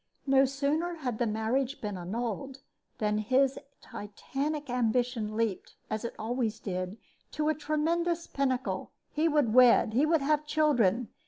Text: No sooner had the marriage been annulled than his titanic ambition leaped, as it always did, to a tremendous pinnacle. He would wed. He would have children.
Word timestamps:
No 0.25 0.45
sooner 0.45 0.95
had 0.95 1.19
the 1.19 1.27
marriage 1.27 1.79
been 1.79 1.95
annulled 1.95 2.61
than 2.97 3.19
his 3.19 3.59
titanic 3.81 4.67
ambition 4.67 5.37
leaped, 5.37 5.75
as 5.91 6.03
it 6.03 6.15
always 6.17 6.59
did, 6.59 6.97
to 7.33 7.49
a 7.49 7.53
tremendous 7.53 8.25
pinnacle. 8.25 8.89
He 9.11 9.27
would 9.27 9.53
wed. 9.53 9.93
He 9.93 10.07
would 10.07 10.21
have 10.21 10.47
children. 10.47 11.09